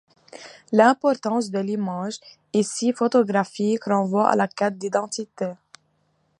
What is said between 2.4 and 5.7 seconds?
ici photographique renvoie à la quête d'identité.